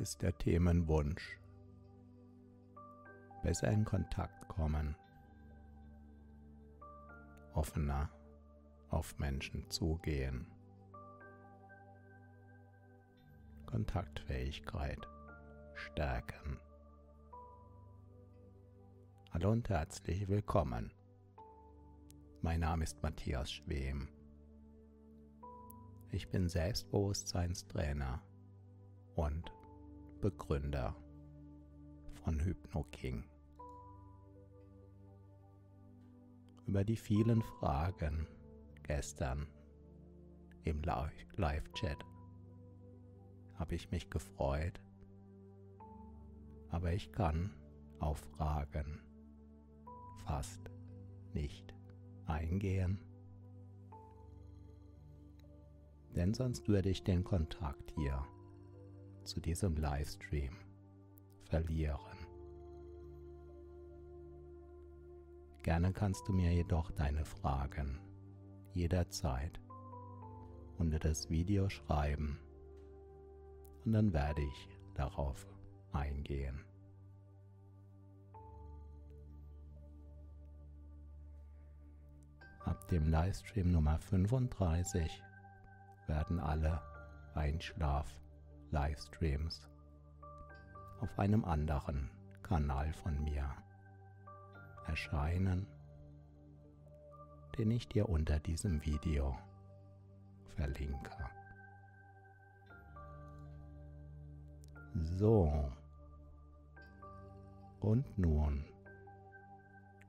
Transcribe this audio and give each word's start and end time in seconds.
Ist 0.00 0.22
der 0.22 0.36
Themenwunsch. 0.38 1.38
Besser 3.42 3.70
in 3.70 3.84
Kontakt 3.84 4.48
kommen. 4.48 4.96
Offener 7.54 8.10
auf 8.90 9.18
Menschen 9.18 9.68
zugehen. 9.70 10.46
Kontaktfähigkeit 13.66 15.06
stärken. 15.74 16.58
Hallo 19.32 19.50
und 19.50 19.68
herzlich 19.68 20.28
willkommen. 20.28 20.92
Mein 22.40 22.60
Name 22.60 22.84
ist 22.84 23.02
Matthias 23.02 23.50
Schwem. 23.50 24.08
Ich 26.10 26.28
bin 26.30 26.48
Selbstbewusstseinstrainer 26.48 28.22
und 29.16 29.52
Begründer 30.20 30.96
von 32.24 32.40
HypnoKing. 32.44 33.22
Über 36.66 36.82
die 36.82 36.96
vielen 36.96 37.40
Fragen 37.40 38.26
gestern 38.82 39.46
im 40.64 40.82
Live-Chat 40.82 42.04
habe 43.54 43.76
ich 43.76 43.92
mich 43.92 44.10
gefreut, 44.10 44.80
aber 46.70 46.92
ich 46.92 47.12
kann 47.12 47.54
auf 48.00 48.18
Fragen 48.18 49.00
fast 50.26 50.68
nicht 51.32 51.74
eingehen, 52.26 52.98
denn 56.16 56.34
sonst 56.34 56.66
würde 56.66 56.90
ich 56.90 57.04
den 57.04 57.22
Kontakt 57.22 57.92
hier 57.92 58.26
zu 59.28 59.40
diesem 59.40 59.76
Livestream 59.76 60.56
verlieren. 61.44 62.16
Gerne 65.62 65.92
kannst 65.92 66.26
du 66.26 66.32
mir 66.32 66.50
jedoch 66.50 66.90
deine 66.92 67.26
Fragen 67.26 68.00
jederzeit 68.72 69.60
unter 70.78 70.98
das 70.98 71.28
Video 71.28 71.68
schreiben 71.68 72.38
und 73.84 73.92
dann 73.92 74.12
werde 74.14 74.40
ich 74.42 74.68
darauf 74.94 75.46
eingehen. 75.92 76.64
Ab 82.64 82.88
dem 82.88 83.08
Livestream 83.08 83.72
Nummer 83.72 83.98
35 83.98 85.22
werden 86.06 86.40
alle 86.40 86.80
Einschlaf- 87.34 88.20
Livestreams 88.70 89.68
auf 91.00 91.18
einem 91.18 91.44
anderen 91.44 92.10
Kanal 92.42 92.92
von 92.92 93.22
mir 93.22 93.50
erscheinen, 94.86 95.66
den 97.56 97.70
ich 97.70 97.88
dir 97.88 98.08
unter 98.08 98.38
diesem 98.40 98.84
Video 98.84 99.38
verlinke. 100.56 101.30
So, 104.94 105.72
und 107.80 108.18
nun 108.18 108.64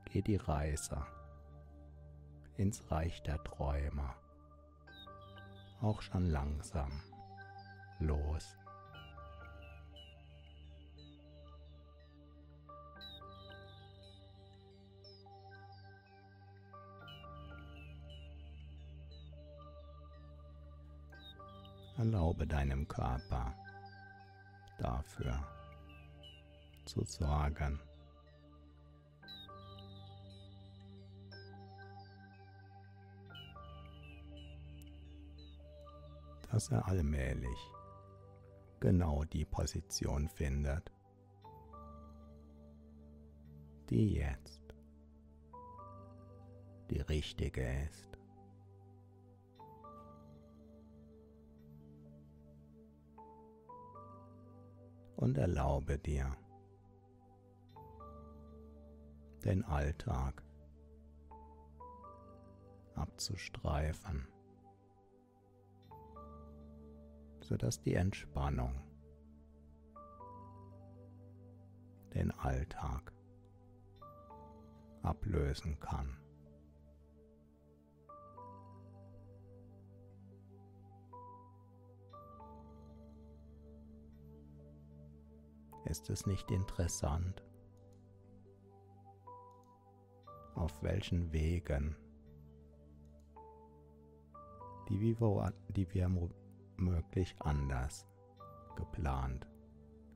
geht 0.06 0.26
die 0.26 0.36
Reise 0.36 1.06
ins 2.56 2.90
Reich 2.90 3.22
der 3.22 3.42
Träume. 3.44 4.14
Auch 5.80 6.02
schon 6.02 6.26
langsam 6.26 6.90
los. 8.00 8.56
Erlaube 21.98 22.46
deinem 22.46 22.88
Körper 22.88 23.54
dafür 24.78 25.38
zu 26.86 27.04
sorgen. 27.04 27.78
dass 36.50 36.68
er 36.70 36.86
allmählich 36.88 37.70
genau 38.80 39.24
die 39.24 39.44
Position 39.44 40.28
findet, 40.28 40.90
die 43.90 44.14
jetzt 44.14 44.74
die 46.90 47.00
richtige 47.00 47.62
ist. 47.84 48.18
Und 55.16 55.36
erlaube 55.36 55.98
dir, 55.98 56.34
den 59.44 59.64
Alltag 59.64 60.42
abzustreifen. 62.94 64.29
Sodass 67.50 67.82
die 67.82 67.94
Entspannung 67.94 68.80
den 72.14 72.30
Alltag 72.30 73.12
ablösen 75.02 75.80
kann. 75.80 76.16
Ist 85.86 86.08
es 86.08 86.26
nicht 86.26 86.52
interessant, 86.52 87.44
auf 90.54 90.80
welchen 90.84 91.32
Wegen, 91.32 91.96
die 94.88 95.00
wir, 95.00 95.52
die 95.70 95.92
möglich 96.80 97.34
anders 97.40 98.06
geplant 98.76 99.46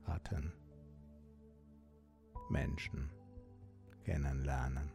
hatten, 0.03 0.51
Menschen 2.49 3.09
kennenlernen. 4.03 4.91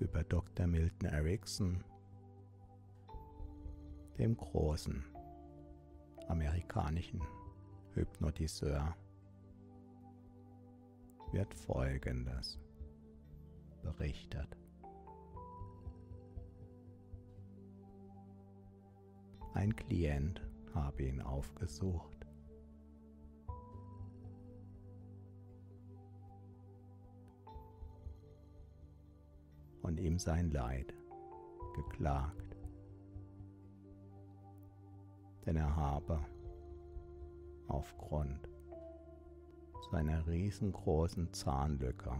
Über 0.00 0.22
Dr. 0.24 0.66
Milton 0.66 1.08
Erickson, 1.08 1.84
dem 4.18 4.36
großen 4.36 5.04
amerikanischen 6.28 7.22
Hypnotiseur, 7.94 8.94
wird 11.32 11.54
Folgendes 11.54 12.58
berichtet. 13.82 14.56
Ein 19.54 19.74
Klient 19.76 20.42
habe 20.74 21.04
ihn 21.04 21.22
aufgesucht. 21.22 22.26
Und 29.82 30.00
ihm 30.00 30.18
sein 30.18 30.50
Leid 30.50 30.92
geklagt. 31.76 32.56
Denn 35.46 35.56
er 35.56 35.76
habe 35.76 36.18
aufgrund 37.68 38.48
seiner 39.90 40.26
riesengroßen 40.26 41.32
Zahnlücke 41.32 42.12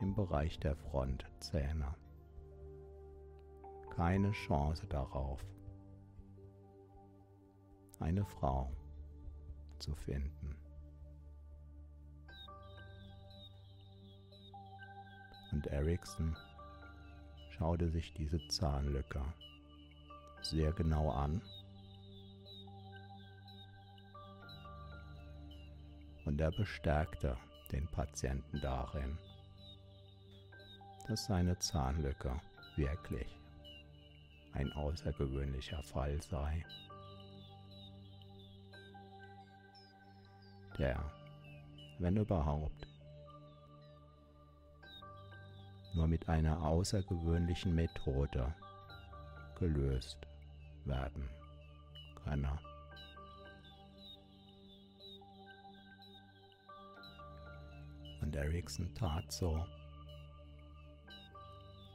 im 0.00 0.14
Bereich 0.14 0.58
der 0.58 0.76
Frontzähne 0.76 1.94
keine 4.00 4.30
Chance 4.32 4.86
darauf, 4.86 5.44
eine 8.00 8.24
Frau 8.24 8.72
zu 9.78 9.94
finden. 9.94 10.56
Und 15.52 15.66
Ericsson 15.66 16.36
schaute 17.50 17.90
sich 17.90 18.12
diese 18.14 18.38
Zahnlücke 18.48 19.22
sehr 20.42 20.72
genau 20.72 21.10
an 21.10 21.42
und 26.24 26.40
er 26.40 26.50
bestärkte 26.52 27.36
den 27.72 27.86
Patienten 27.88 28.60
darin, 28.60 29.18
dass 31.06 31.26
seine 31.26 31.58
Zahnlücke 31.58 32.40
wirklich 32.76 33.26
ein 34.52 34.72
außergewöhnlicher 34.72 35.82
Fall 35.82 36.20
sei. 36.22 36.64
Der, 40.80 41.04
wenn 41.98 42.16
überhaupt, 42.16 42.88
nur 45.94 46.06
mit 46.06 46.28
einer 46.28 46.62
außergewöhnlichen 46.62 47.74
Methode 47.74 48.54
gelöst 49.58 50.18
werden 50.86 51.28
könne. 52.24 52.58
Und 58.22 58.34
Ericsson 58.34 58.94
tat 58.94 59.30
so, 59.30 59.64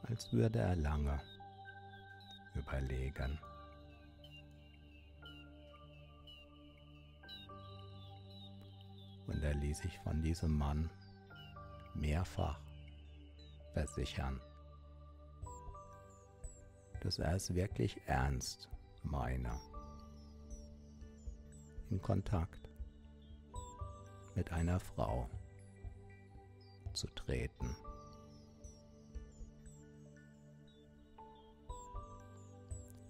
als 0.04 0.32
würde 0.32 0.60
er 0.60 0.76
lange 0.76 1.20
überlegen. 2.54 3.40
Und 9.28 9.44
er 9.44 9.54
ließ 9.54 9.80
sich 9.80 9.98
von 10.00 10.22
diesem 10.22 10.58
Mann 10.58 10.90
mehrfach 11.94 12.60
versichern, 13.74 14.40
dass 17.02 17.20
er 17.20 17.34
es 17.34 17.54
wirklich 17.54 18.00
ernst 18.06 18.70
meine, 19.04 19.60
in 21.90 22.02
Kontakt 22.02 22.70
mit 24.36 24.52
einer 24.52 24.80
Frau 24.80 25.30
zu 26.94 27.08
treten. 27.08 27.76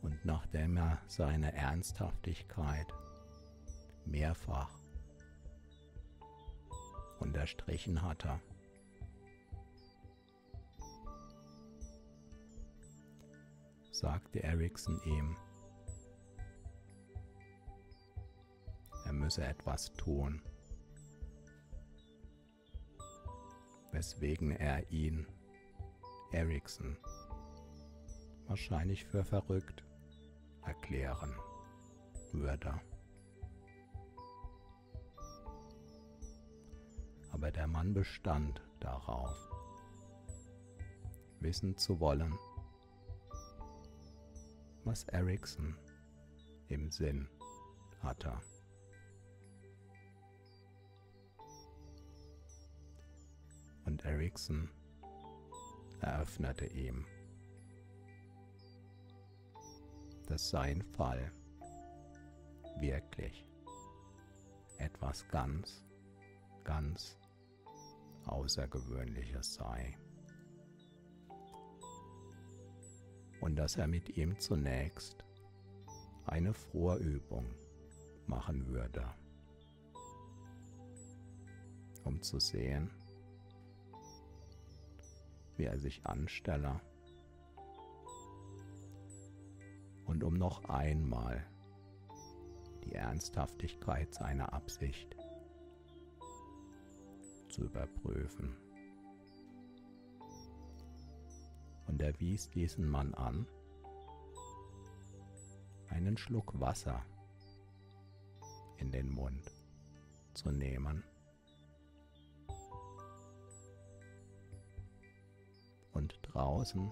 Und 0.01 0.23
nachdem 0.23 0.77
er 0.77 1.01
seine 1.07 1.53
Ernsthaftigkeit 1.53 2.87
mehrfach 4.05 4.84
unterstrichen 7.19 8.01
hatte. 8.01 8.39
sagte 13.95 14.43
Ericsson 14.43 14.99
ihm, 15.05 15.37
er 19.05 19.13
müsse 19.13 19.45
etwas 19.45 19.93
tun, 19.93 20.41
weswegen 23.91 24.51
er 24.51 24.91
ihn, 24.91 25.25
Ericsson, 26.33 26.97
wahrscheinlich 28.47 29.05
für 29.05 29.23
verrückt 29.23 29.85
erklären 30.65 31.33
würde. 32.33 32.81
Aber 37.35 37.51
der 37.51 37.67
Mann 37.67 37.93
bestand 37.93 38.61
darauf, 38.79 39.35
wissen 41.41 41.75
zu 41.75 41.99
wollen, 41.99 42.33
was 44.85 45.03
Ericsson 45.09 45.75
im 46.69 46.89
Sinn 46.89 47.27
hatte. 48.01 48.31
Und 53.83 54.05
Ericsson 54.05 54.69
eröffnete 55.99 56.67
ihm, 56.67 57.05
dass 60.27 60.51
sein 60.51 60.81
Fall 60.81 61.33
wirklich 62.79 63.45
etwas 64.77 65.27
ganz, 65.27 65.83
ganz 66.63 67.17
Außergewöhnliches 68.25 69.53
sei. 69.55 69.97
Und 73.41 73.55
dass 73.55 73.77
er 73.77 73.87
mit 73.87 74.17
ihm 74.17 74.39
zunächst 74.39 75.23
eine 76.25 76.53
Vorübung 76.53 77.45
machen 78.27 78.67
würde, 78.67 79.05
um 82.03 82.21
zu 82.21 82.39
sehen, 82.39 82.89
wie 85.57 85.65
er 85.65 85.79
sich 85.79 86.05
anstelle 86.05 86.81
und 90.05 90.23
um 90.23 90.37
noch 90.37 90.65
einmal 90.65 91.45
die 92.83 92.93
Ernsthaftigkeit 92.93 94.13
seiner 94.13 94.53
Absicht 94.53 95.15
zu 97.55 97.63
überprüfen. 97.63 98.53
Und 101.87 102.01
er 102.01 102.19
wies 102.19 102.49
diesen 102.49 102.85
Mann 102.85 103.13
an, 103.13 103.47
einen 105.87 106.17
Schluck 106.17 106.59
Wasser 106.59 107.05
in 108.75 108.91
den 108.91 109.09
Mund 109.09 109.49
zu 110.33 110.51
nehmen 110.51 111.01
und 115.93 116.19
draußen 116.23 116.91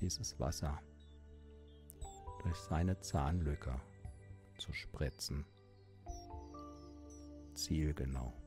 dieses 0.00 0.38
Wasser 0.38 0.80
durch 2.44 2.56
seine 2.58 3.00
Zahnlücke 3.00 3.74
zu 4.58 4.72
spritzen. 4.72 5.44
Zielgenau. 7.54 8.43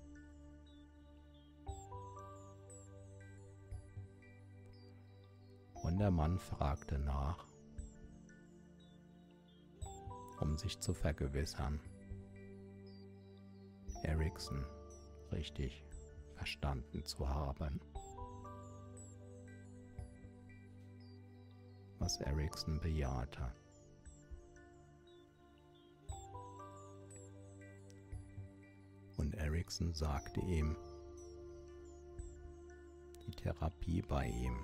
Und 5.88 6.00
der 6.00 6.12
Mann 6.12 6.38
fragte 6.38 7.00
nach, 7.00 7.48
um 10.41 10.58
sich 10.58 10.77
zu 10.82 10.94
vergewissern, 10.94 11.79
Ericsson 14.03 14.65
richtig 15.32 15.86
verstanden 16.36 17.06
zu 17.06 17.29
haben. 17.29 17.79
Was 22.00 22.20
Ericsson 22.20 22.82
bejahte. 22.82 23.50
Und 29.15 29.36
Ericsson 29.36 29.94
sagte 29.94 30.41
ihm, 30.41 30.75
die 33.25 33.32
Therapie 33.32 34.01
bei 34.01 34.27
ihm 34.27 34.58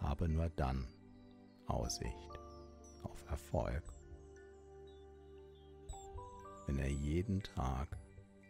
habe 0.00 0.28
nur 0.28 0.48
dann 0.50 0.86
Aussicht 1.66 2.38
auf 3.02 3.24
Erfolg, 3.28 3.82
wenn 6.66 6.78
er 6.78 6.90
jeden 6.90 7.42
Tag 7.42 7.96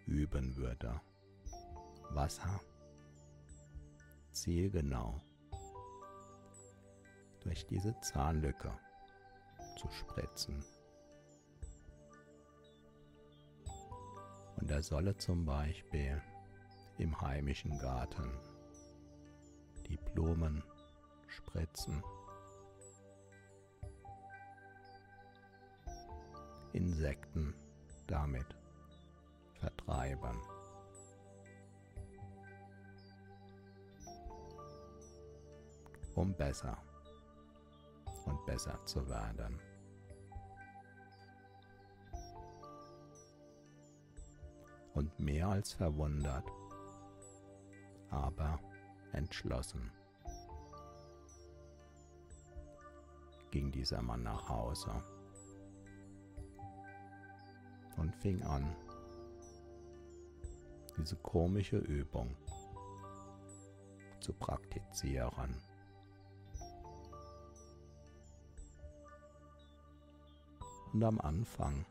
üben 0.07 0.57
würde, 0.57 1.01
Wasser. 2.11 2.61
Zielgenau. 4.33 5.21
Durch 7.41 7.67
diese 7.67 7.99
Zahnlücke 8.01 8.73
zu 9.77 9.89
spritzen. 9.91 10.65
Und 14.57 14.71
er 14.71 14.83
solle 14.83 15.17
zum 15.17 15.47
Beispiel 15.47 16.21
im 16.99 17.19
heimischen 17.21 17.79
Garten 17.79 18.31
die 19.89 19.97
Blumen 19.97 20.63
spritzen. 21.31 22.03
Insekten 26.73 27.55
damit 28.07 28.47
vertreiben. 29.55 30.41
Um 36.15 36.35
besser 36.35 36.77
und 38.27 38.45
besser 38.47 38.79
zu 38.85 39.09
werden. 39.09 39.59
Und 44.95 45.19
mehr 45.19 45.49
als 45.49 45.73
verwundert, 45.73 46.45
aber 48.11 48.59
entschlossen 49.13 49.91
ging 53.51 53.71
dieser 53.73 54.03
Mann 54.03 54.23
nach 54.23 54.49
Hause 54.49 54.91
und 57.97 58.15
fing 58.17 58.43
an, 58.43 58.75
diese 60.97 61.17
komische 61.17 61.79
Übung 61.79 62.37
zu 64.21 64.33
praktizieren. 64.33 65.57
Und 70.93 71.05
am 71.05 71.21
Anfang 71.21 71.87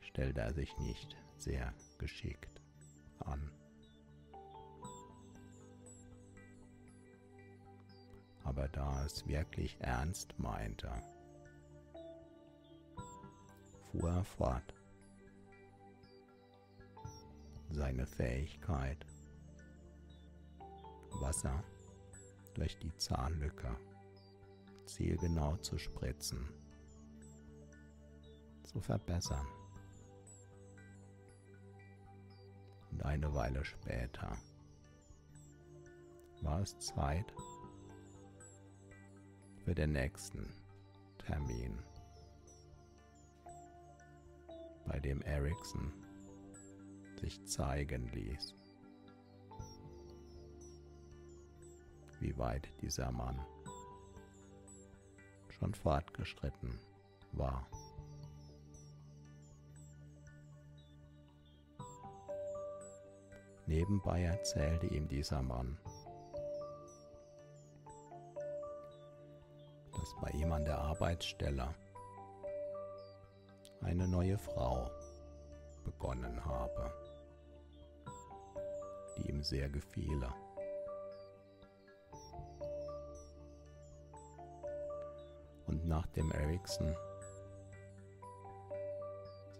stellte 0.00 0.40
er 0.40 0.52
sich 0.52 0.76
nicht 0.78 1.16
sehr 1.36 1.72
geschickt 1.98 2.60
an. 3.20 3.59
Aber 8.60 8.68
da 8.68 9.04
es 9.06 9.26
wirklich 9.26 9.74
ernst 9.80 10.38
meinte, 10.38 10.92
fuhr 13.90 14.10
er 14.10 14.22
fort. 14.22 14.74
Seine 17.70 18.06
Fähigkeit, 18.06 19.06
Wasser 21.22 21.64
durch 22.52 22.78
die 22.80 22.94
Zahnlücke 22.98 23.74
zielgenau 24.84 25.56
zu 25.56 25.78
spritzen, 25.78 26.46
zu 28.64 28.78
verbessern. 28.78 29.46
Und 32.90 33.06
eine 33.06 33.32
Weile 33.32 33.64
später 33.64 34.36
war 36.42 36.60
es 36.60 36.78
Zeit 36.78 37.32
für 39.70 39.74
den 39.76 39.92
nächsten 39.92 40.52
Termin 41.24 41.78
bei 44.84 44.98
dem 44.98 45.22
Ericsson 45.22 45.92
sich 47.20 47.40
zeigen 47.46 48.08
ließ, 48.08 48.52
wie 52.18 52.36
weit 52.36 52.68
dieser 52.82 53.12
Mann 53.12 53.38
schon 55.50 55.72
fortgeschritten 55.72 56.76
war. 57.30 57.64
Nebenbei 63.66 64.24
erzählte 64.24 64.88
ihm 64.88 65.06
dieser 65.06 65.42
Mann, 65.42 65.78
dass 70.00 70.14
bei 70.14 70.30
ihm 70.30 70.50
an 70.52 70.64
der 70.64 70.78
Arbeitsstelle 70.78 71.74
eine 73.82 74.08
neue 74.08 74.38
Frau 74.38 74.90
begonnen 75.84 76.42
habe, 76.42 76.90
die 79.16 79.28
ihm 79.28 79.42
sehr 79.42 79.68
gefiele. 79.68 80.32
Und 85.66 85.86
nachdem 85.86 86.32
Ericsson 86.32 86.96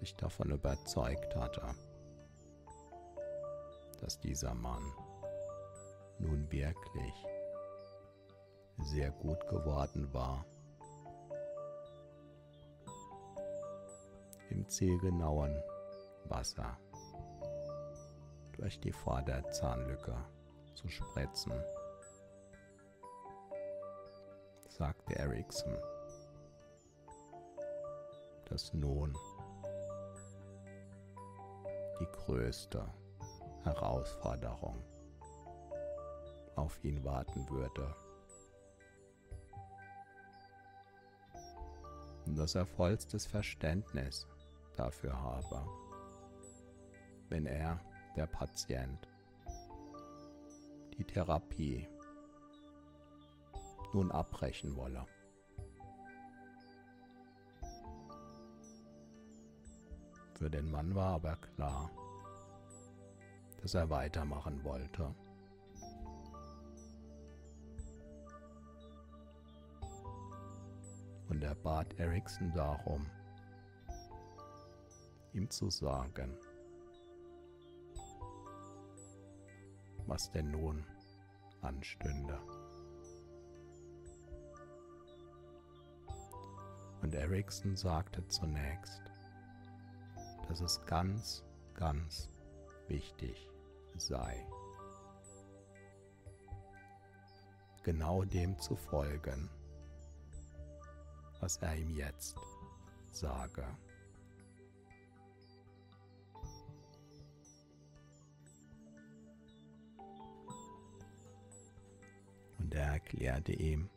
sich 0.00 0.16
davon 0.16 0.50
überzeugt 0.50 1.36
hatte, 1.36 1.74
dass 4.00 4.18
dieser 4.18 4.54
Mann 4.54 4.90
nun 6.18 6.50
wirklich 6.50 7.29
sehr 8.82 9.10
gut 9.10 9.46
geworden 9.48 10.12
war, 10.12 10.44
im 14.50 14.68
zielgenauen 14.68 15.62
Wasser 16.24 16.78
durch 18.52 18.80
die 18.80 18.92
Vorderzahnlücke 18.92 20.16
zu 20.74 20.88
spritzen, 20.88 21.52
sagte 24.68 25.16
Ericsson, 25.16 25.76
dass 28.46 28.72
nun 28.74 29.16
die 32.00 32.06
größte 32.06 32.84
Herausforderung 33.62 34.82
auf 36.56 36.82
ihn 36.82 37.04
warten 37.04 37.48
würde. 37.50 37.94
Dass 42.40 42.54
er 42.54 42.64
vollstes 42.64 43.26
Verständnis 43.26 44.26
dafür 44.74 45.12
habe, 45.12 45.62
wenn 47.28 47.44
er, 47.44 47.78
der 48.16 48.26
Patient, 48.26 49.06
die 50.96 51.04
Therapie 51.04 51.86
nun 53.92 54.10
abbrechen 54.10 54.74
wolle. 54.74 55.06
Für 60.32 60.48
den 60.48 60.70
Mann 60.70 60.94
war 60.94 61.16
aber 61.16 61.36
klar, 61.36 61.90
dass 63.60 63.74
er 63.74 63.90
weitermachen 63.90 64.64
wollte. 64.64 65.14
Und 71.30 71.44
er 71.44 71.54
bat 71.54 71.94
Ericsson 71.98 72.52
darum, 72.52 73.06
ihm 75.32 75.48
zu 75.48 75.70
sagen, 75.70 76.36
was 80.06 80.28
denn 80.32 80.50
nun 80.50 80.84
anstünde. 81.62 82.40
Und 87.00 87.14
Ericsson 87.14 87.76
sagte 87.76 88.26
zunächst, 88.26 89.00
dass 90.48 90.60
es 90.60 90.84
ganz, 90.84 91.44
ganz 91.74 92.28
wichtig 92.88 93.48
sei, 93.96 94.44
genau 97.84 98.24
dem 98.24 98.58
zu 98.58 98.74
folgen, 98.74 99.48
was 101.40 101.56
er 101.58 101.76
ihm 101.76 101.90
jetzt 101.90 102.36
sage. 103.10 103.66
Und 112.58 112.74
er 112.74 112.92
erklärte 112.92 113.52
ihm, 113.52 113.88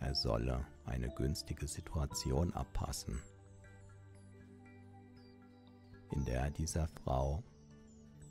er 0.00 0.14
solle 0.14 0.66
eine 0.86 1.10
günstige 1.10 1.66
Situation 1.66 2.52
abpassen, 2.54 3.20
in 6.12 6.24
der 6.24 6.42
er 6.42 6.50
dieser 6.50 6.88
Frau 6.88 7.42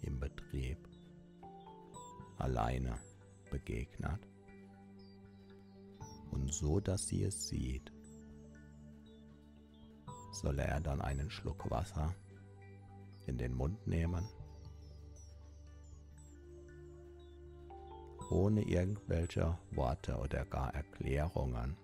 im 0.02 0.20
Betrieb 0.20 0.78
alleine 2.40 2.98
begegnet 3.52 4.28
und 6.38 6.54
so, 6.54 6.80
dass 6.80 7.08
sie 7.08 7.24
es 7.24 7.48
sieht, 7.48 7.92
solle 10.32 10.64
er 10.64 10.80
dann 10.80 11.02
einen 11.02 11.32
Schluck 11.32 11.70
Wasser 11.72 12.14
in 13.26 13.40
den 13.40 13.56
Mund 13.56 13.88
nehmen, 13.88 14.24
ohne 18.30 18.62
irgendwelche 18.62 19.58
Worte 19.72 20.16
oder 20.18 20.46
gar 20.46 20.74
Erklärungen, 20.76 21.76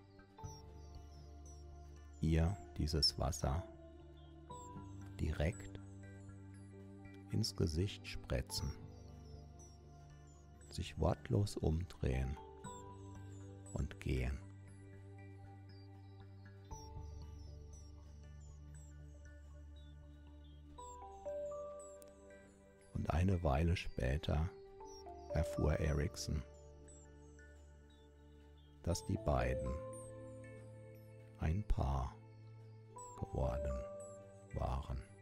ihr 2.21 2.55
dieses 2.77 3.17
Wasser 3.17 3.63
direkt 5.19 5.79
ins 7.31 7.55
Gesicht 7.55 8.05
spritzen, 8.07 8.71
sich 10.69 10.99
wortlos 10.99 11.57
umdrehen 11.57 12.37
und 13.73 13.99
gehen. 13.99 14.42
Und 23.03 23.09
eine 23.09 23.43
Weile 23.43 23.75
später 23.75 24.49
erfuhr 25.33 25.73
Ericsson, 25.77 26.41
dass 28.83 29.03
die 29.07 29.17
beiden 29.25 29.67
ein 31.41 31.65
Paar 31.67 32.15
geworden 33.19 33.73
waren. 34.53 35.12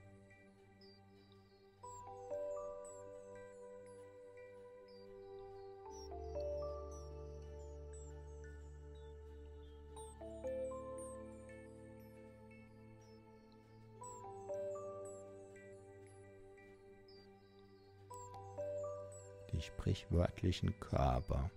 Sprichwörtlichen 19.73 20.79
Körper 20.79 21.49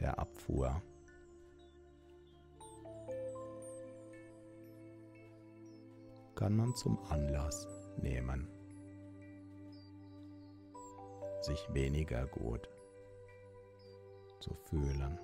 der 0.00 0.18
Abfuhr. 0.18 0.82
kann 6.38 6.56
man 6.56 6.72
zum 6.76 6.96
Anlass 7.10 7.66
nehmen, 8.00 8.46
sich 11.40 11.66
weniger 11.74 12.26
gut 12.26 12.68
zu 14.38 14.54
fühlen. 14.54 15.18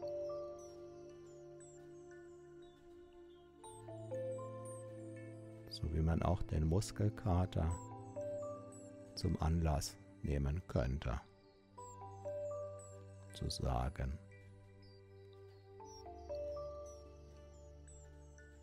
So 5.70 5.94
wie 5.94 6.02
man 6.02 6.20
auch 6.25 6.42
den 6.42 6.66
Muskelkater 6.66 7.70
zum 9.14 9.40
Anlass 9.40 9.97
nehmen 10.25 10.67
könnte. 10.67 11.21
Zu 13.34 13.50
sagen, 13.50 14.19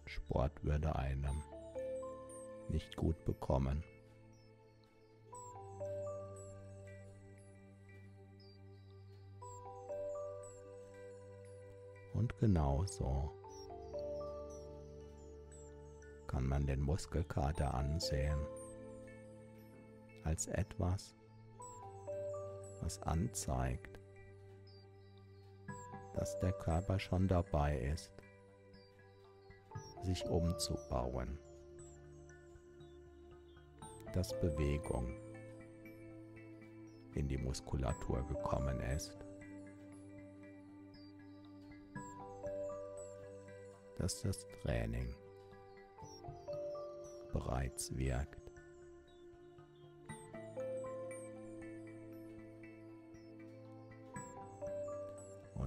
Sport 0.06 0.64
würde 0.64 0.96
einem 0.96 1.44
nicht 2.70 2.96
gut 2.96 3.24
bekommen. 3.26 3.84
Und 12.14 12.38
genauso 12.40 13.32
kann 16.28 16.48
man 16.48 16.66
den 16.66 16.82
Muskelkater 16.82 17.74
ansehen 17.74 18.40
als 20.24 20.48
etwas, 20.48 21.16
was 22.82 23.02
anzeigt, 23.04 24.00
dass 26.14 26.40
der 26.40 26.54
Körper 26.54 27.00
schon 27.00 27.28
dabei 27.28 27.78
ist, 27.78 28.12
sich 30.04 30.26
umzubauen, 30.26 31.38
dass 34.14 34.38
Bewegung 34.40 35.16
in 37.14 37.28
die 37.28 37.38
Muskulatur 37.38 38.26
gekommen 38.28 38.80
ist, 38.82 39.18
dass 43.98 44.22
das 44.22 44.48
Training 44.62 45.14
bereits 47.32 47.96
wirkt. 47.96 48.41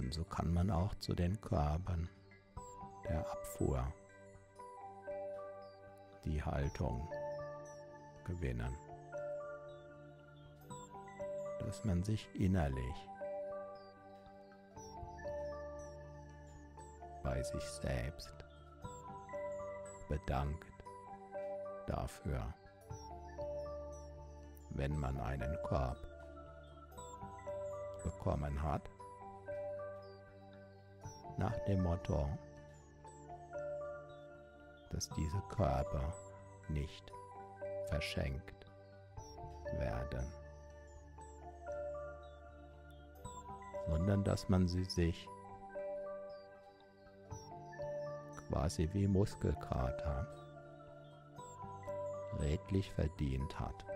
Und 0.05 0.13
so 0.13 0.23
kann 0.23 0.53
man 0.53 0.69
auch 0.69 0.93
zu 0.99 1.15
den 1.15 1.41
Körpern 1.41 2.07
der 3.09 3.27
Abfuhr 3.27 3.91
die 6.23 6.43
Haltung 6.43 7.09
gewinnen, 8.23 8.77
dass 11.57 11.83
man 11.85 12.03
sich 12.03 12.29
innerlich 12.35 12.95
bei 17.23 17.41
sich 17.41 17.63
selbst 17.63 18.35
bedankt 20.07 20.71
dafür, 21.87 22.53
wenn 24.69 24.99
man 24.99 25.19
einen 25.19 25.57
Korb 25.63 25.97
bekommen 28.03 28.61
hat 28.61 28.87
nach 31.45 31.59
dem 31.65 31.83
Motto, 31.83 32.27
dass 34.89 35.07
diese 35.09 35.39
Körper 35.49 36.11
nicht 36.69 37.11
verschenkt 37.85 38.65
werden, 39.77 40.25
sondern 43.87 44.23
dass 44.23 44.49
man 44.49 44.67
sie 44.67 44.85
sich 44.85 45.27
quasi 48.49 48.89
wie 48.93 49.07
Muskelkater 49.07 50.27
redlich 52.39 52.91
verdient 52.91 53.59
hat. 53.59 53.94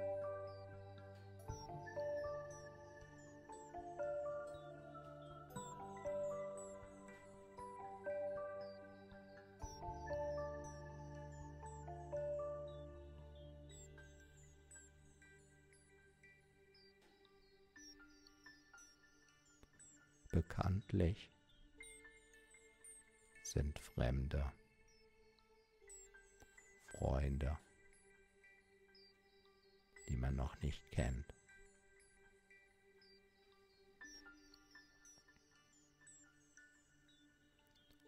Nicht 30.69 30.91
kennt. 30.91 31.25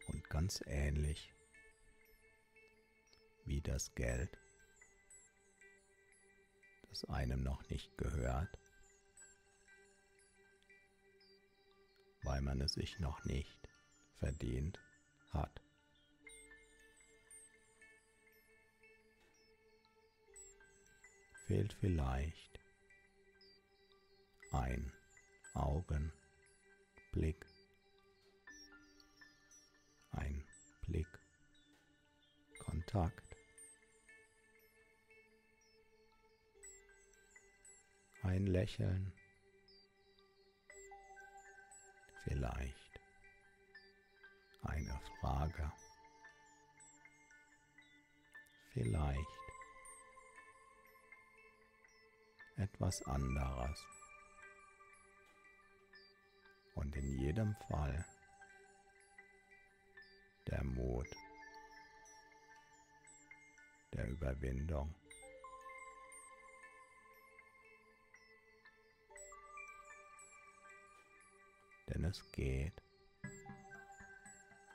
Und 0.07 0.29
ganz 0.29 0.61
ähnlich 0.67 1.33
wie 3.45 3.61
das 3.61 3.95
Geld, 3.95 4.37
das 6.89 7.03
einem 7.05 7.41
noch 7.41 7.67
nicht 7.69 7.97
gehört, 7.97 8.59
weil 12.21 12.41
man 12.41 12.61
es 12.61 12.73
sich 12.73 12.99
noch 12.99 13.25
nicht 13.25 13.67
verdient 14.19 14.79
hat. 15.29 15.60
Fehlt 21.51 21.73
vielleicht 21.81 22.61
ein 24.53 24.93
Augenblick, 25.53 27.45
ein 30.11 30.45
Blick, 30.87 31.19
Kontakt. 32.57 33.35
Ein 38.23 38.47
Lächeln, 38.47 39.11
vielleicht 42.23 43.01
eine 44.63 45.01
Frage, 45.19 45.69
vielleicht 48.71 49.40
etwas 52.61 53.01
anderes. 53.03 53.85
Und 56.75 56.95
in 56.95 57.19
jedem 57.19 57.55
Fall 57.67 58.05
der 60.47 60.63
Mut 60.63 61.07
der 63.93 64.07
Überwindung. 64.07 64.93
Denn 71.87 72.05
es 72.05 72.31
geht 72.31 72.81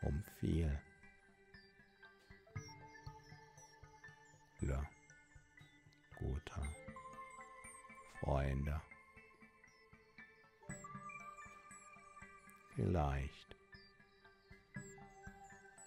um 0.03 0.23
viel. 0.39 0.79
guter 4.67 4.96
Freunde. 8.27 8.83
Vielleicht 12.75 13.57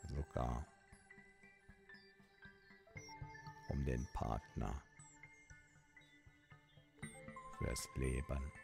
sogar 0.07 0.65
um 3.67 3.83
den 3.83 4.07
Partner 4.13 4.81
fürs 7.57 7.89
Leben. 7.95 8.58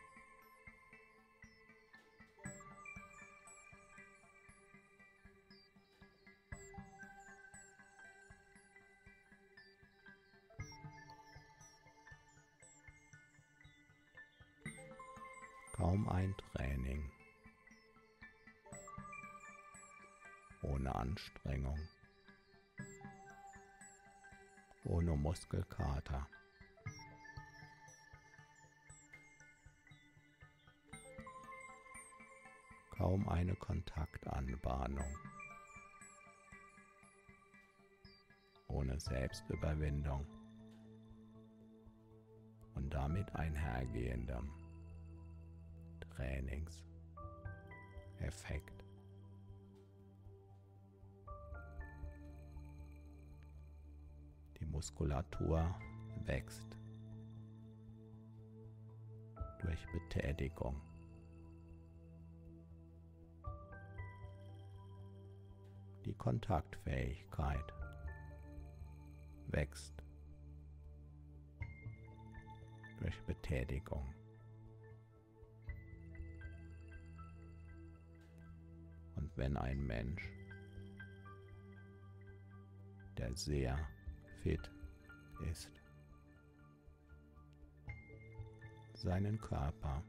Kaum 15.96 16.10
ein 16.10 16.36
Training. 16.52 17.10
Ohne 20.62 20.94
Anstrengung, 20.94 21.80
ohne 24.84 25.16
Muskelkater. 25.16 26.28
Kaum 32.90 33.30
eine 33.30 33.56
Kontaktanbahnung, 33.56 35.16
ohne 38.68 39.00
Selbstüberwindung. 39.00 40.28
Und 42.74 42.94
damit 42.94 43.34
einhergehendem 43.34 44.65
Trainingseffekt. 46.16 48.86
Muskulatur 54.76 55.74
wächst 56.26 56.78
durch 59.62 59.88
Betätigung. 59.94 60.82
Die 66.04 66.14
Kontaktfähigkeit 66.14 67.74
wächst 69.48 70.04
durch 73.00 73.24
Betätigung. 73.24 74.14
Wenn 79.36 79.58
ein 79.58 79.86
Mensch, 79.86 80.32
der 83.18 83.36
sehr 83.36 83.78
fit 84.44 84.72
ist, 85.52 85.72
seinen 88.94 89.40
Körper 89.40 90.04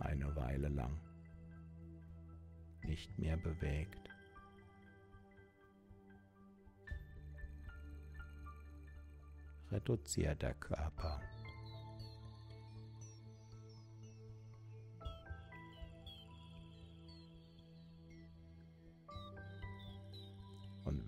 eine 0.00 0.34
Weile 0.36 0.68
lang 0.68 0.98
nicht 2.82 3.18
mehr 3.18 3.36
bewegt. 3.36 4.10
Reduziert 9.70 10.40
der 10.40 10.54
Körper 10.54 11.20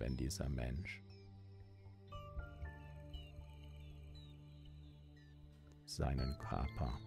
wenn 0.01 0.17
dieser 0.17 0.49
Mensch 0.49 0.99
seinen 5.85 6.35
Körper 6.39 6.97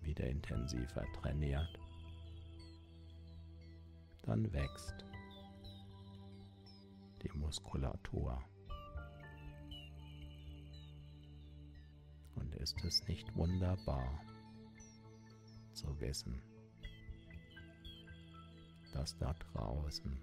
wieder 0.00 0.26
intensiver 0.26 1.04
trainiert, 1.20 1.78
dann 4.22 4.50
wächst 4.54 5.04
die 7.22 7.30
Muskulatur. 7.36 8.42
Und 12.36 12.54
ist 12.54 12.82
es 12.84 13.06
nicht 13.06 13.36
wunderbar 13.36 14.18
zu 15.74 16.00
wissen, 16.00 16.40
dass 18.92 19.16
da 19.18 19.34
draußen. 19.34 20.16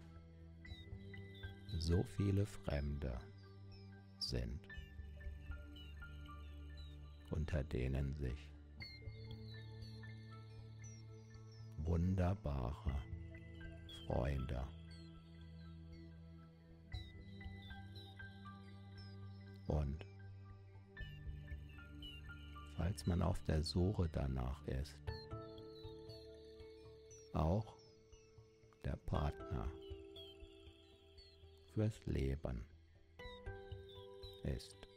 So 1.79 2.03
viele 2.17 2.45
Fremde 2.45 3.19
sind, 4.17 4.59
unter 7.31 7.63
denen 7.63 8.15
sich 8.15 8.49
wunderbare 11.77 12.95
Freunde 14.07 14.67
und 19.67 20.05
falls 22.75 23.05
man 23.05 23.21
auf 23.21 23.39
der 23.45 23.63
Suche 23.63 24.09
danach 24.11 24.65
ist, 24.67 24.95
auch 27.33 27.78
Partner 29.09 29.67
fürs 31.73 32.05
Leben 32.05 32.63
ist. 34.43 34.87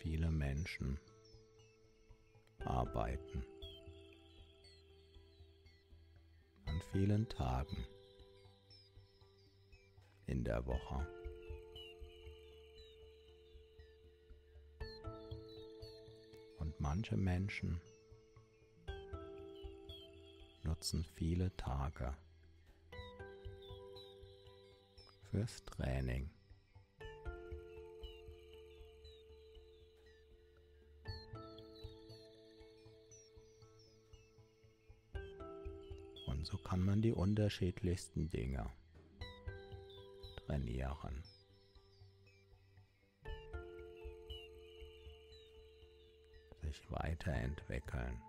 Viele 0.00 0.30
Menschen 0.30 1.00
arbeiten 2.58 3.42
an 6.66 6.82
vielen 6.92 7.26
Tagen 7.30 7.86
in 10.26 10.44
der 10.44 10.66
Woche. 10.66 11.17
manche 16.88 17.18
Menschen 17.18 17.78
nutzen 20.62 21.04
viele 21.04 21.54
Tage 21.58 22.16
fürs 25.30 25.62
Training. 25.66 26.30
Und 36.26 36.46
so 36.46 36.56
kann 36.56 36.80
man 36.80 37.02
die 37.02 37.12
unterschiedlichsten 37.12 38.30
Dinge 38.30 38.64
trainieren. 40.46 41.22
Sich 46.78 46.90
weiterentwickeln. 46.90 48.20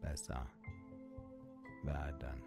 Besser 0.00 0.46
werden. 1.82 2.42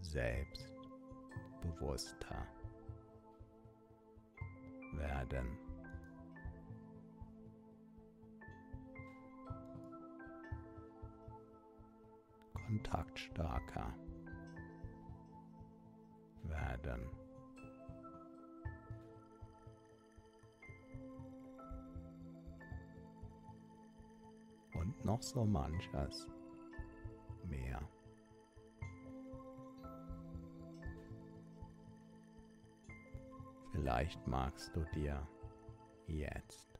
Selbstbewusster 0.00 2.46
werden. 4.94 5.58
Kontaktstarker 12.54 13.94
werden. 16.82 17.08
Und 24.74 25.04
noch 25.04 25.22
so 25.22 25.44
manches 25.44 26.28
mehr. 27.44 27.80
Vielleicht 33.72 34.26
magst 34.26 34.74
du 34.74 34.84
dir 34.94 35.26
jetzt 36.06 36.78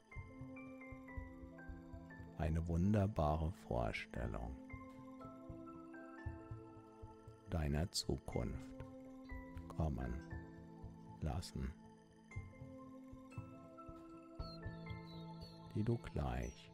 eine 2.39 2.67
wunderbare 2.69 3.51
Vorstellung 3.67 4.57
deiner 7.51 7.91
Zukunft 7.91 8.74
kommen 9.77 10.15
lassen, 11.21 11.73
die 15.75 15.83
du 15.83 15.99
gleich, 15.99 16.73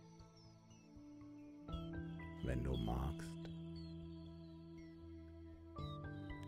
wenn 2.44 2.62
du 2.64 2.76
magst, 2.76 3.50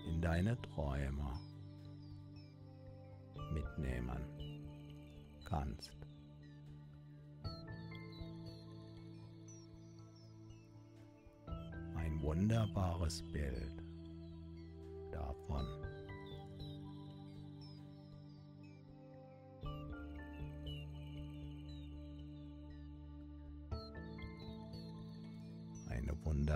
in 0.06 0.20
deine 0.20 0.60
Träume 0.62 1.38
mitnehmen 3.52 4.20
kannst. 5.44 5.96
Ein 11.96 12.20
wunderbares 12.22 13.22
Bild 13.32 13.82
davon. 15.12 15.91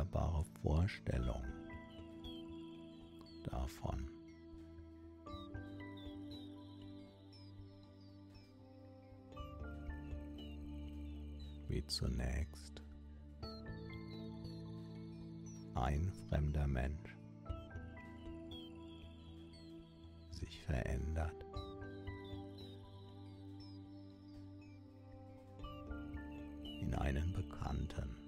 Wunderbare 0.07 0.45
Vorstellung 0.63 1.43
davon. 3.45 4.11
wie 11.69 11.85
zunächst 11.89 12.81
ein 15.75 16.13
fremder 16.29 16.67
Mensch 16.69 17.17
sich 20.31 20.63
verändert. 20.63 21.35
In 26.81 26.95
einen 26.95 27.33
Bekannten. 27.33 28.26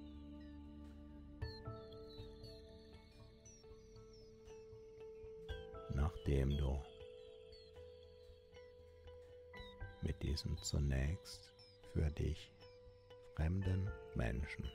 Diesem 10.39 10.57
zunächst 10.59 11.53
für 11.93 12.09
dich 12.13 12.53
fremden 13.35 13.91
Menschen. 14.15 14.71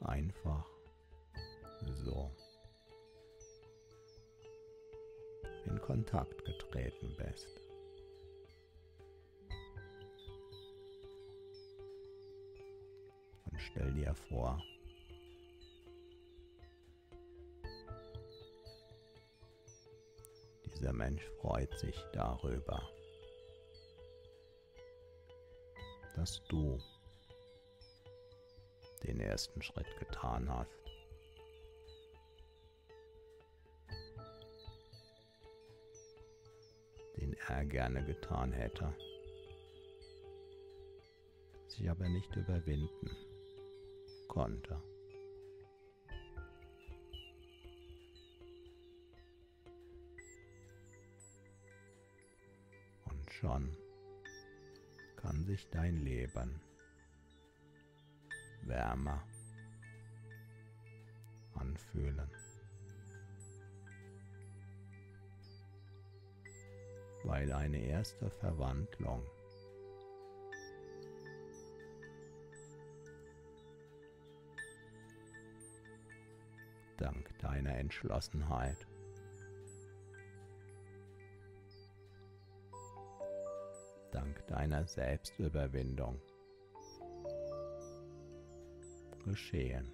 Einfach 0.00 0.64
so 2.04 2.30
in 5.64 5.80
Kontakt 5.80 6.44
getreten 6.44 7.16
bist. 7.16 7.48
Und 13.50 13.58
stell 13.58 13.92
dir 13.92 14.14
vor, 14.28 14.62
dieser 20.64 20.92
Mensch 20.92 21.24
freut 21.40 21.76
sich 21.78 21.96
darüber, 22.12 22.80
dass 26.16 26.42
du 26.48 26.78
den 29.04 29.20
ersten 29.20 29.62
Schritt 29.62 29.86
getan 29.98 30.48
hast. 30.48 30.70
Den 37.16 37.34
er 37.48 37.64
gerne 37.64 38.04
getan 38.04 38.52
hätte, 38.52 38.94
sich 41.68 41.88
aber 41.88 42.08
nicht 42.08 42.34
überwinden 42.34 43.10
konnte. 44.28 44.82
Und 53.04 53.30
schon 53.30 53.76
sich 55.46 55.68
dein 55.70 55.96
Leben 56.04 56.60
wärmer 58.62 59.22
anfühlen. 61.54 62.28
Weil 67.22 67.52
eine 67.52 67.78
erste 67.78 68.28
Verwandlung 68.30 69.22
dank 76.96 77.38
deiner 77.38 77.76
Entschlossenheit 77.76 78.86
deiner 84.46 84.86
Selbstüberwindung 84.86 86.20
geschehen 89.24 89.90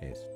ist. 0.00 0.33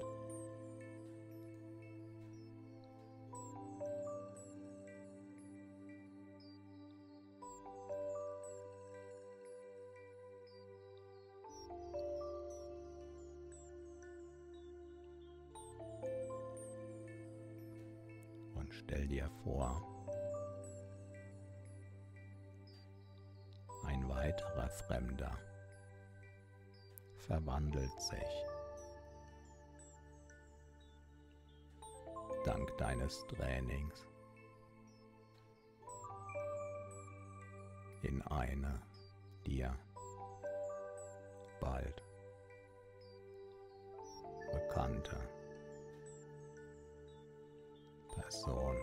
Verwandelt 27.49 28.01
sich. 28.01 28.45
Dank 32.45 32.77
deines 32.77 33.27
Trainings 33.27 34.07
in 38.03 38.23
eine 38.23 38.81
dir 39.47 39.75
bald 41.61 42.03
bekannte 44.53 45.17
Person. 48.15 48.77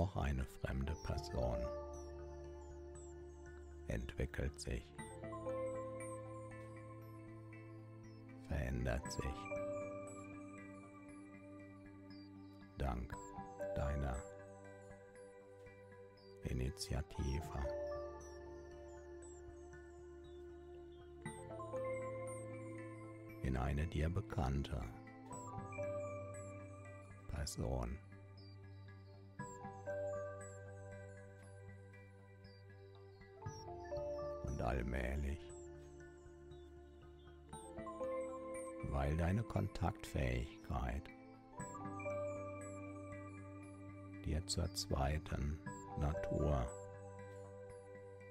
Noch 0.00 0.16
eine 0.16 0.46
fremde 0.46 0.94
Person 1.04 1.58
entwickelt 3.88 4.58
sich, 4.58 4.82
verändert 8.48 9.12
sich 9.12 9.36
dank 12.78 13.14
deiner 13.76 14.16
Initiative. 16.44 17.58
In 23.42 23.54
eine 23.58 23.86
dir 23.86 24.08
bekannte 24.08 24.82
Person. 27.28 27.98
Allmählich, 34.70 35.40
weil 38.90 39.16
deine 39.16 39.42
Kontaktfähigkeit 39.42 41.02
dir 44.24 44.46
zur 44.46 44.72
zweiten 44.74 45.58
Natur 45.98 46.64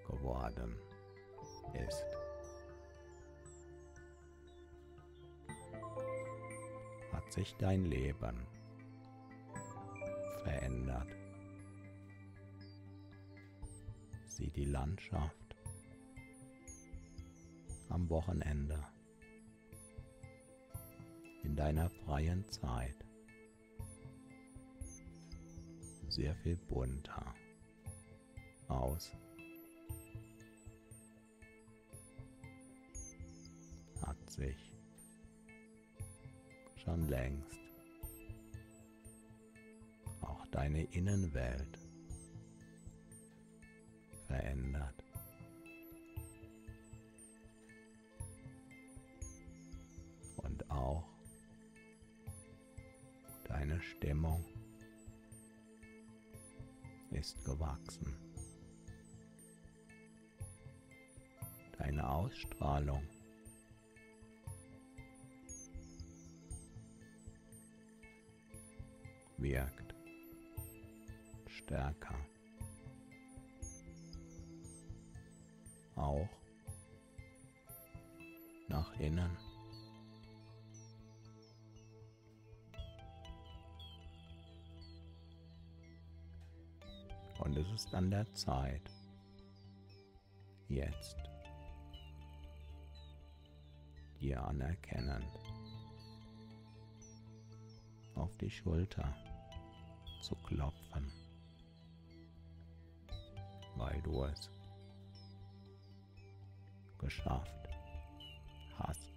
geworden 0.07 0.79
ist. 1.73 2.05
Hat 7.11 7.33
sich 7.33 7.53
dein 7.57 7.83
Leben 7.83 8.47
verändert. 10.43 11.09
Sieh 14.25 14.51
die 14.51 14.65
Landschaft 14.65 15.48
am 17.99 18.09
Wochenende. 18.09 18.79
In 21.43 21.55
deiner 21.55 21.89
freien 21.89 22.45
Zeit. 22.49 22.95
Sehr 26.07 26.33
viel 26.35 26.55
bunter. 26.55 27.33
Aus. 28.67 29.11
Hat 34.01 34.29
sich. 34.29 34.77
Schon 36.77 37.07
längst. 37.09 37.59
Auch 40.21 40.47
deine 40.47 40.83
Innenwelt 40.93 41.78
ist 57.29 57.45
gewachsen. 57.45 58.15
Deine 61.77 62.09
Ausstrahlung 62.09 63.03
wirkt 69.37 69.95
stärker. 71.47 72.15
Auch 75.95 76.29
nach 78.67 78.99
innen. 78.99 79.48
Ist 87.79 87.95
an 87.95 88.11
der 88.11 88.25
Zeit, 88.33 88.91
jetzt. 90.67 91.15
Dir 94.19 94.43
anerkennend 94.43 95.23
auf 98.15 98.35
die 98.35 98.49
Schulter 98.49 99.15
zu 100.21 100.35
klopfen, 100.35 101.09
weil 103.77 104.01
du 104.01 104.25
es 104.25 104.49
geschafft 106.97 107.69
hast. 108.77 109.13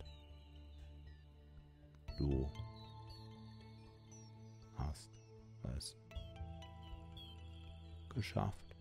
Du 2.17 2.49
geschafft, 8.15 8.77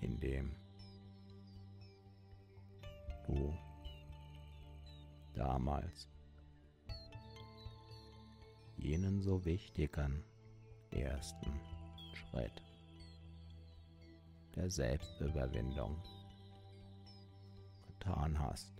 indem 0.00 0.54
du 3.26 3.56
damals 5.34 6.08
jenen 8.76 9.20
so 9.20 9.44
wichtigen 9.44 10.22
ersten 10.90 11.60
Schritt 12.14 12.62
der 14.54 14.70
Selbstüberwindung 14.70 16.00
getan 17.86 18.38
hast. 18.38 18.72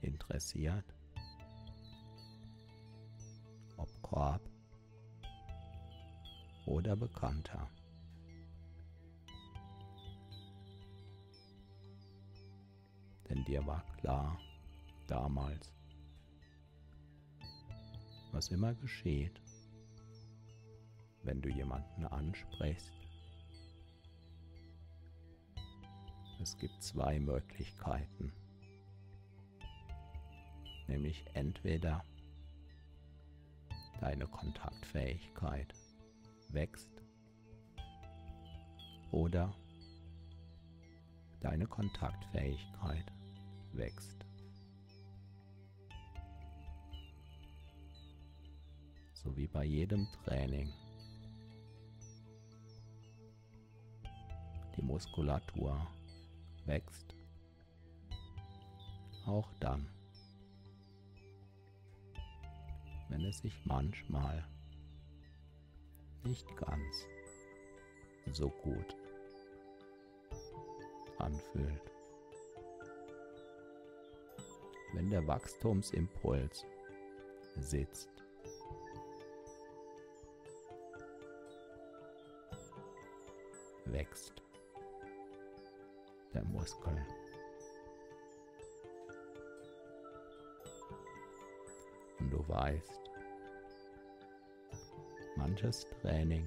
Interessiert, 0.00 0.84
ob 3.76 3.90
Korb 4.02 4.55
oder 6.66 6.96
Bekannter. 6.96 7.70
Denn 13.28 13.44
dir 13.44 13.64
war 13.66 13.84
klar 13.98 14.38
damals, 15.06 15.72
was 18.32 18.48
immer 18.50 18.74
geschieht, 18.74 19.40
wenn 21.22 21.40
du 21.40 21.48
jemanden 21.48 22.06
ansprichst. 22.06 22.92
Es 26.40 26.56
gibt 26.58 26.80
zwei 26.82 27.18
Möglichkeiten, 27.18 28.32
nämlich 30.86 31.24
entweder 31.34 32.04
deine 34.00 34.26
Kontaktfähigkeit 34.26 35.74
wächst 36.48 36.90
oder 39.10 39.54
deine 41.40 41.66
Kontaktfähigkeit 41.66 43.12
wächst. 43.72 44.24
So 49.12 49.36
wie 49.36 49.46
bei 49.46 49.64
jedem 49.64 50.06
Training. 50.24 50.72
Die 54.76 54.82
Muskulatur 54.82 55.86
wächst. 56.64 57.14
Auch 59.26 59.52
dann, 59.60 59.88
wenn 63.08 63.24
es 63.24 63.38
sich 63.38 63.64
manchmal 63.64 64.46
nicht 66.26 66.56
ganz 66.56 67.06
so 68.32 68.48
gut 68.48 68.96
anfühlt. 71.18 71.92
Wenn 74.92 75.10
der 75.10 75.26
Wachstumsimpuls 75.26 76.64
sitzt, 77.56 78.10
wächst 83.84 84.42
der 86.34 86.44
Muskel. 86.44 87.06
Und 92.18 92.30
du 92.30 92.48
weißt, 92.48 93.05
manches 95.46 95.86
Training 96.02 96.44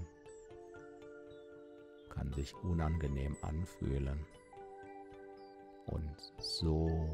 kann 2.09 2.33
sich 2.33 2.53
unangenehm 2.63 3.37
anfühlen 3.41 4.25
und 5.85 6.33
so 6.37 7.09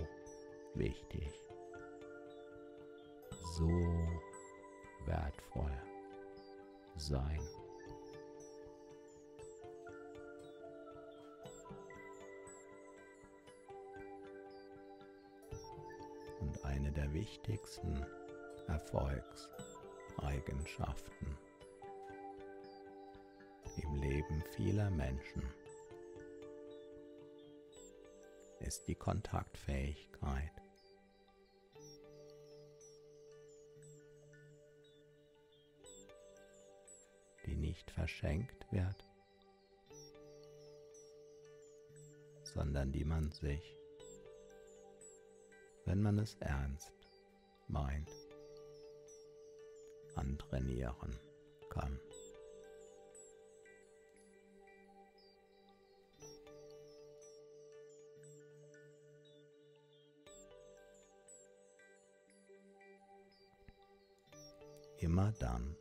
wichtig, 0.73 1.29
so 3.55 3.69
wertvoll 5.05 5.71
sein. 6.97 7.39
Und 16.39 16.65
eine 16.65 16.91
der 16.91 17.13
wichtigsten 17.13 18.03
Erfolgseigenschaften 18.67 21.37
Leben 24.29 24.43
vieler 24.55 24.89
Menschen 24.91 25.43
ist 28.59 28.87
die 28.87 28.95
Kontaktfähigkeit. 28.95 30.51
die 37.45 37.55
nicht 37.55 37.91
verschenkt 37.91 38.65
wird, 38.71 39.05
sondern 42.43 42.91
die 42.91 43.05
man 43.05 43.31
sich, 43.31 43.77
wenn 45.85 46.01
man 46.01 46.17
es 46.17 46.33
ernst 46.39 46.91
meint, 47.67 48.09
antrainieren 50.15 51.19
kann. 51.69 51.99
Dann, 65.33 65.75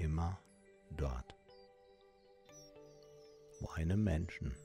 immer 0.00 0.38
dort, 0.90 1.34
wo 3.60 3.68
einem 3.70 4.02
Menschen 4.02 4.56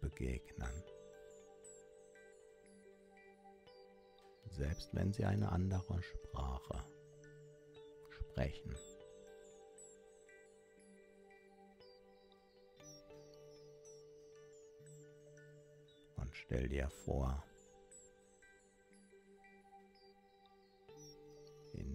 begegnen. 0.00 0.84
Selbst 4.50 4.94
wenn 4.94 5.12
sie 5.12 5.24
eine 5.24 5.50
andere 5.50 6.00
Sprache 6.02 6.84
sprechen. 8.10 8.76
Und 16.16 16.36
stell 16.36 16.68
dir 16.68 16.88
vor, 16.90 17.42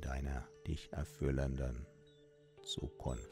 deiner 0.10 0.48
dich 0.66 0.92
erfüllenden 0.92 1.86
Zukunft. 2.64 3.30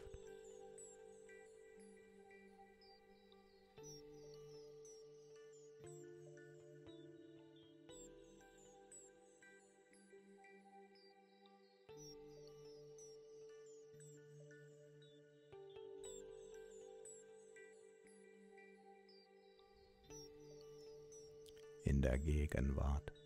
in 21.84 22.02
der 22.02 22.20
Gegenwart. 22.20 23.17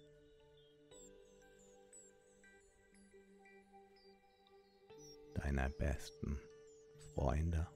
Deiner 5.61 5.69
besten 5.69 6.39
Freunde. 7.13 7.67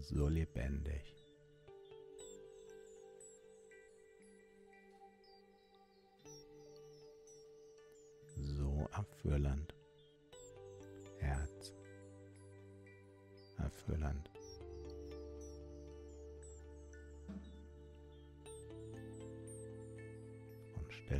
So 0.00 0.26
lebendig. 0.28 1.14
So 8.36 8.88
erfüllend. 8.92 9.77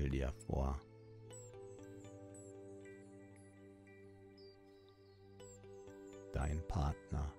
Stell 0.09 0.21
dir 0.21 0.33
vor, 0.47 0.81
dein 6.33 6.67
Partner 6.67 7.31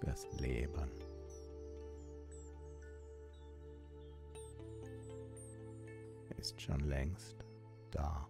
fürs 0.00 0.26
Leben. 0.40 0.90
ist 6.38 6.60
schon 6.60 6.80
längst 6.80 7.36
da. 7.90 8.26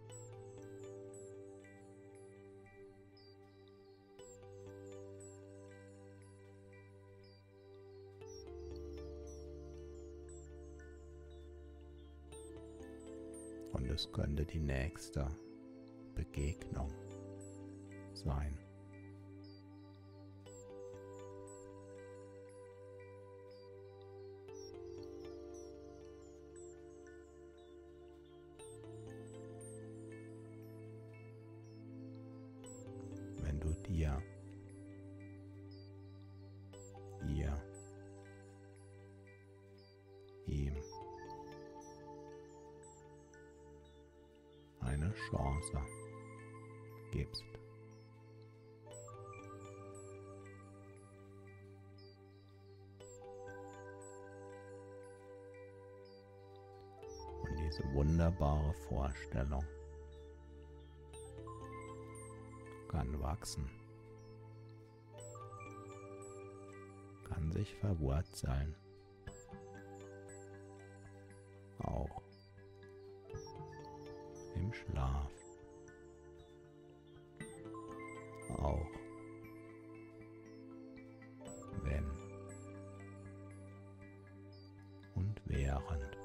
Es 14.01 14.11
könnte 14.13 14.47
die 14.47 14.61
nächste 14.61 15.27
Begegnung 16.15 16.91
sein. 18.15 18.60
Chance 45.31 45.79
gibst. 47.13 47.45
Und 57.43 57.59
diese 57.59 57.85
wunderbare 57.95 58.75
Vorstellung 58.89 59.65
kann 62.89 63.21
wachsen, 63.21 63.71
kann 67.29 67.53
sich 67.53 67.75
verwurzeln. 67.77 68.75
Auch 71.79 72.20
Schlaf. 74.73 75.31
Auch 78.59 78.87
wenn 81.83 82.05
und 85.15 85.41
während 85.45 86.17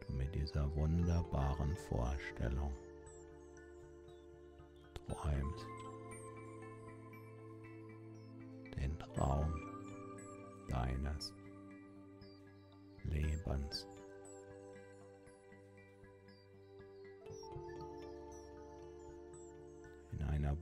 du 0.00 0.12
mit 0.14 0.34
dieser 0.34 0.74
wunderbaren 0.74 1.76
Vorstellung 1.88 2.72
träumst, 5.06 5.66
den 8.76 8.98
Traum 8.98 9.52
deines 10.68 11.34
Lebens. 13.04 13.86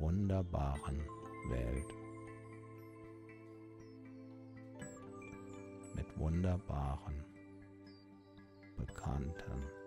Wunderbaren 0.00 1.04
Welt 1.50 1.94
mit 5.94 6.18
wunderbaren 6.18 7.24
Bekannten. 8.76 9.79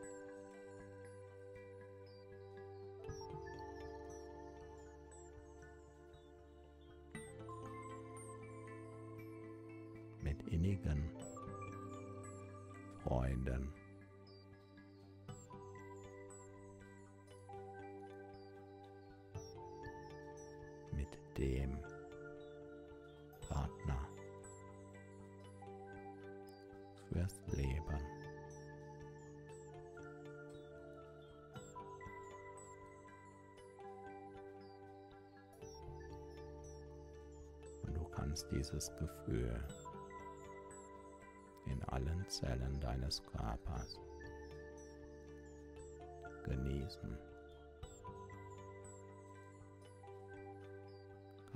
Dem 21.43 21.77
Partner 23.49 24.07
fürs 27.09 27.41
Leben. 27.47 27.99
Und 37.83 37.97
du 37.97 38.03
kannst 38.05 38.49
dieses 38.49 38.89
Gefühl 38.95 39.61
in 41.65 41.83
allen 41.89 42.25
Zellen 42.29 42.79
deines 42.79 43.21
Körpers 43.23 43.99
genießen. 46.45 47.32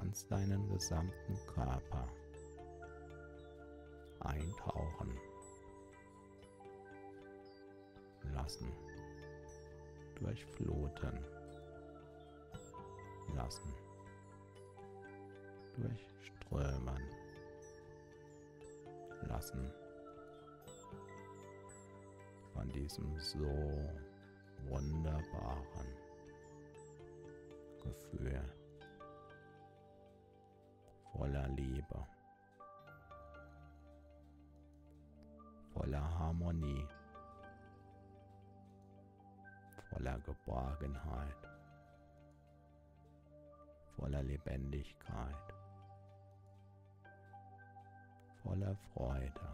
Kannst 0.08 0.32
deinen 0.32 0.70
gesamten 0.70 1.38
Körper 1.54 2.08
eintauchen 4.22 5.20
lassen, 8.34 8.72
durchfluten 10.16 11.20
lassen, 13.36 13.74
durchströmen 15.76 17.04
lassen 19.24 19.74
von 22.54 22.70
diesem 22.70 23.20
so 23.20 23.46
wunderbaren 24.70 25.98
Gefühl 27.84 28.57
voller 31.28 31.48
Liebe, 31.48 32.06
voller 35.74 36.00
Harmonie, 36.20 36.88
voller 39.90 40.20
Geborgenheit, 40.20 41.48
voller 43.98 44.24
Lebendigkeit, 44.24 45.54
voller 48.44 48.76
Freude. 48.76 49.48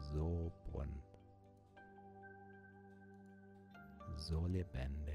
So 0.00 0.52
bunt, 0.72 1.18
so 4.16 4.46
lebendig. 4.46 5.07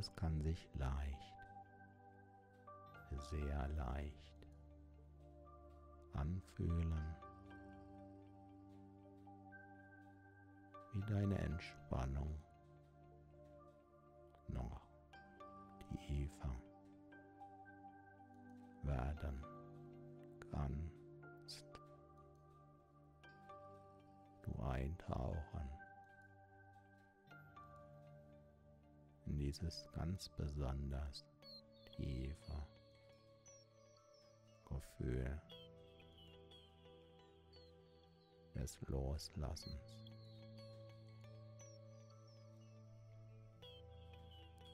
Es 0.00 0.16
kann 0.16 0.40
sich 0.40 0.66
leicht, 0.76 1.34
sehr 3.30 3.68
leicht 3.76 4.46
anfühlen, 6.14 7.14
wie 10.94 11.02
deine 11.02 11.38
Entspannung 11.38 12.34
noch 14.48 14.80
tiefer 16.06 16.56
werden 18.82 19.44
kannst. 20.50 21.66
Du 24.44 24.62
eintauchen 24.62 25.49
dieses 29.50 29.84
ganz 29.90 30.28
besonders 30.28 31.26
tiefe 31.96 32.66
Gefühl 34.64 35.42
des 38.54 38.80
Loslassens. 38.86 40.12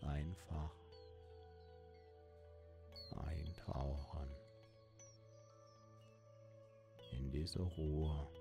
Einfach 0.02 0.70
eintauchen 3.16 4.28
in 7.12 7.30
diese 7.30 7.62
Ruhe. 7.62 8.35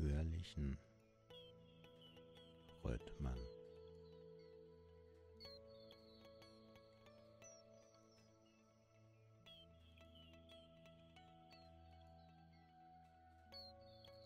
Natürlichen 0.00 0.78
Rhythmen. 2.82 3.36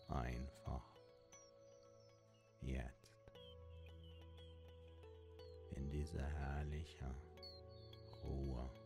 Einfach 0.07 0.95
jetzt 2.61 3.31
in 5.71 5.89
diese 5.89 6.23
herrliche 6.23 7.13
Ruhe. 8.23 8.84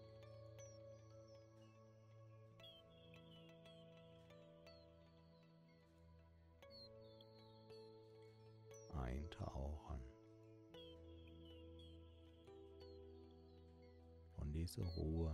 Diese 14.69 14.83
Ruhe 14.83 15.33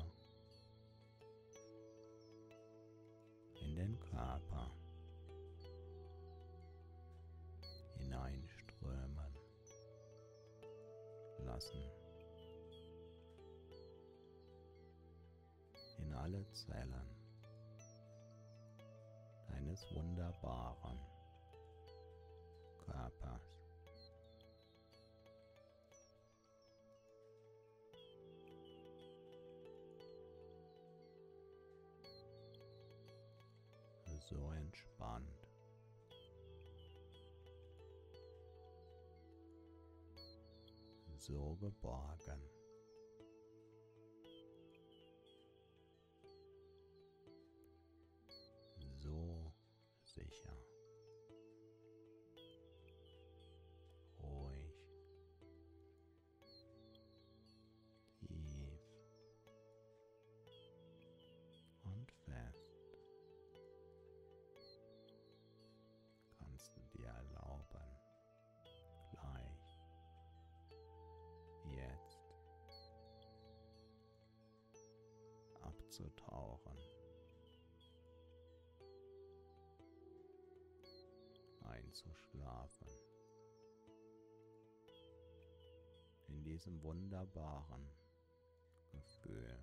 in 3.54 3.76
den 3.76 4.00
Körper 4.00 4.72
hineinströmen 7.98 9.36
lassen 11.40 11.84
in 15.98 16.14
alle 16.14 16.50
Zellen 16.52 17.10
deines 19.50 19.86
wunderbaren 19.94 21.00
Körpers. 22.86 23.55
So 34.28 34.52
entspannt. 34.52 35.48
So 41.20 41.56
geborgen. 41.60 42.65
Abzutauchen 75.96 76.78
einzuschlafen. 81.64 82.88
In 86.28 86.44
diesem 86.44 86.82
wunderbaren 86.84 87.90
Gefühl. 88.92 89.58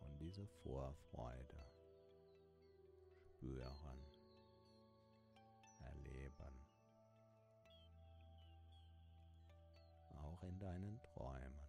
Und 0.00 0.18
diese 0.20 0.46
Vorfreude 0.46 1.72
spüren, 3.24 4.00
erleben. 5.80 6.66
Auch 10.22 10.42
in 10.44 10.58
deinen 10.58 11.00
Träumen. 11.02 11.65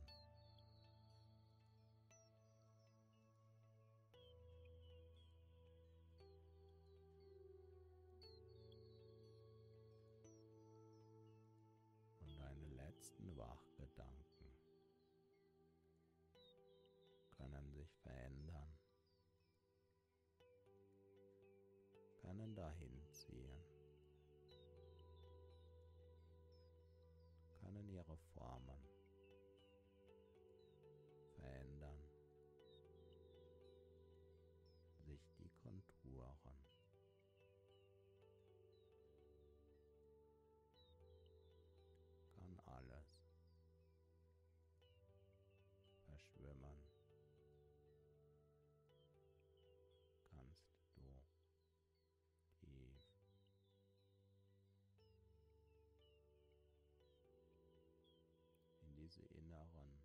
Diese 59.08 59.24
inneren 59.28 60.04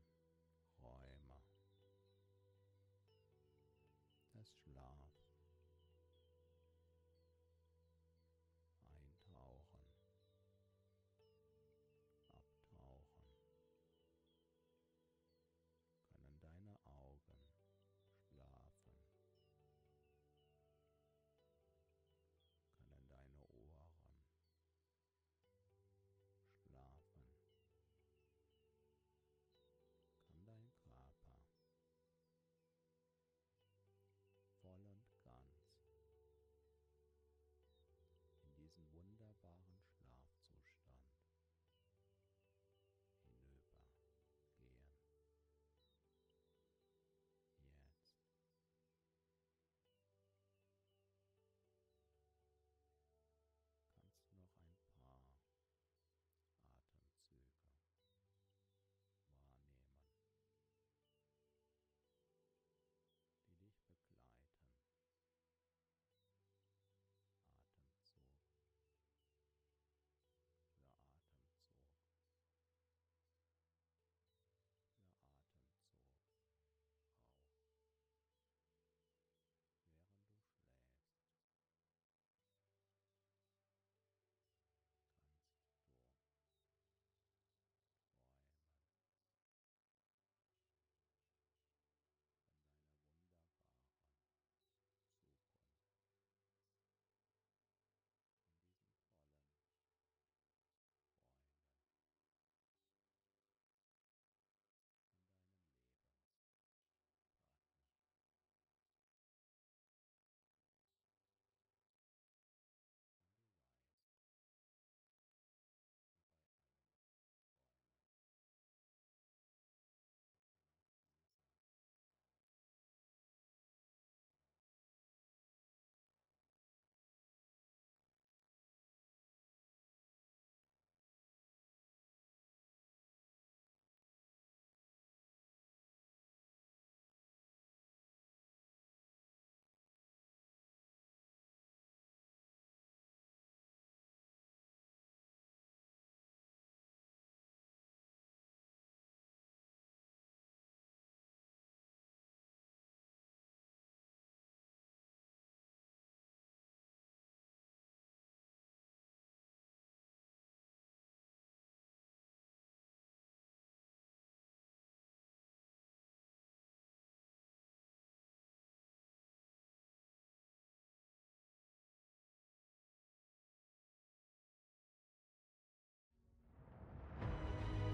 Räume. 0.81 1.43
Des 4.33 4.49
Schlafs 4.49 4.92